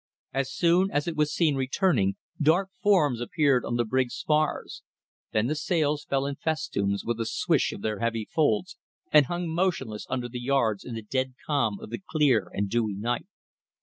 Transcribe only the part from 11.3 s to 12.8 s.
calm of the clear and